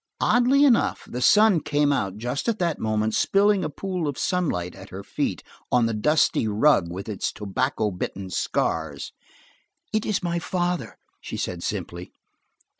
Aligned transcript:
Oddly 0.19 0.65
enough, 0.65 1.03
the 1.07 1.21
sun 1.21 1.59
came 1.61 1.93
out 1.93 2.17
just 2.17 2.49
at 2.49 2.57
that 2.57 2.79
moment, 2.79 3.13
spilling 3.13 3.63
a 3.63 3.69
pool 3.69 4.07
of 4.07 4.17
sunlight 4.17 4.73
at 4.73 4.89
her 4.89 5.03
feet, 5.03 5.43
on 5.71 5.85
the 5.85 5.93
dusty 5.93 6.47
rug 6.47 6.91
with 6.91 7.07
its 7.07 7.31
tobacco 7.31 7.91
bitten 7.91 8.31
scars. 8.31 9.11
"It 9.93 10.03
is 10.07 10.23
my 10.23 10.39
father," 10.39 10.97
she 11.19 11.37
said 11.37 11.61
simply. 11.61 12.11